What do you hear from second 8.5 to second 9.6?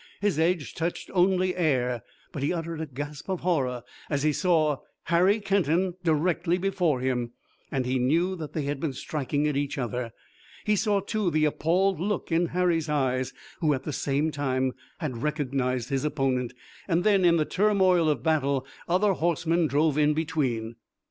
they had been striking at